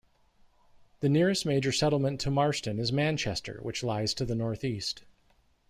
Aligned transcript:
The 1.01 1.09
nearest 1.09 1.45
major 1.45 1.71
settlement 1.71 2.19
to 2.21 2.31
Marston 2.31 2.79
is 2.79 2.91
Manchester, 2.91 3.59
which 3.61 3.83
lies 3.83 4.15
to 4.15 4.25
the 4.25 4.33
northeast. 4.33 5.03